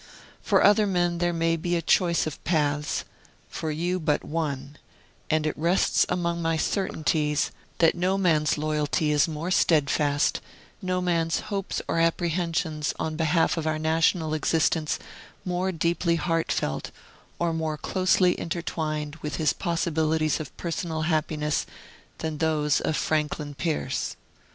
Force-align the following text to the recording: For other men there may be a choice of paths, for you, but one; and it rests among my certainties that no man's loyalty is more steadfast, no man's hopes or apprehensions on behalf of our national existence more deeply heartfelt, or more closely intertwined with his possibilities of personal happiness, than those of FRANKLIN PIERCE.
For 0.41 0.63
other 0.63 0.87
men 0.87 1.19
there 1.19 1.31
may 1.31 1.55
be 1.55 1.75
a 1.75 1.81
choice 1.83 2.25
of 2.25 2.43
paths, 2.43 3.03
for 3.49 3.69
you, 3.69 3.99
but 3.99 4.23
one; 4.23 4.77
and 5.29 5.45
it 5.45 5.55
rests 5.55 6.07
among 6.09 6.41
my 6.41 6.57
certainties 6.57 7.51
that 7.77 7.93
no 7.93 8.17
man's 8.17 8.57
loyalty 8.57 9.11
is 9.11 9.27
more 9.27 9.51
steadfast, 9.51 10.39
no 10.81 11.01
man's 11.01 11.39
hopes 11.51 11.83
or 11.87 11.99
apprehensions 11.99 12.95
on 12.97 13.15
behalf 13.15 13.57
of 13.57 13.67
our 13.67 13.77
national 13.77 14.33
existence 14.33 14.97
more 15.45 15.71
deeply 15.71 16.15
heartfelt, 16.15 16.89
or 17.37 17.53
more 17.53 17.77
closely 17.77 18.33
intertwined 18.39 19.17
with 19.17 19.35
his 19.35 19.53
possibilities 19.53 20.39
of 20.39 20.57
personal 20.57 21.03
happiness, 21.03 21.67
than 22.17 22.39
those 22.39 22.79
of 22.81 22.97
FRANKLIN 22.97 23.53
PIERCE. 23.53 24.15